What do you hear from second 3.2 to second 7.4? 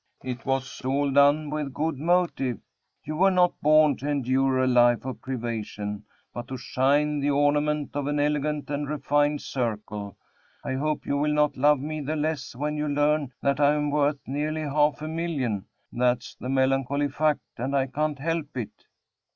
not born to endure a life of privation, but to shine the